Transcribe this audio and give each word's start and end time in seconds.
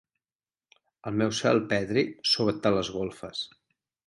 El 1.11 1.19
meu 1.23 1.33
cel 1.41 1.61
petri 1.75 2.07
sota 2.31 2.73
les 2.79 2.91
golfes. 2.97 3.45